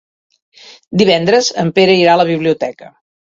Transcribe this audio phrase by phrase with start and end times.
[1.01, 2.91] Divendres en Pere irà a la biblioteca.